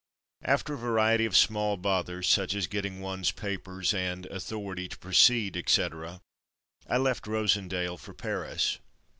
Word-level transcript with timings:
After 0.41 0.73
a 0.73 0.77
variety 0.77 1.25
of 1.25 1.37
small 1.37 1.77
bothers, 1.77 2.27
such 2.27 2.55
as 2.55 2.65
getting 2.65 3.01
one's 3.01 3.29
papers 3.31 3.93
and 3.93 4.25
"authority 4.25 4.87
to 4.89 4.97
proceed," 4.97 5.55
etc., 5.55 6.21
I 6.89 6.97
left 6.97 7.27
Rosen 7.27 7.67
dael 7.67 7.97
for 7.99 8.15
Paris. 8.15 8.79